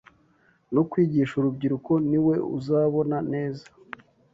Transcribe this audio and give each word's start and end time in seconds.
no 0.73 0.81
kwigisha 0.89 1.33
urubyiruko 1.35 1.91
ni 2.09 2.19
we 2.25 2.35
uzabona 2.57 3.17
neza 3.31 3.65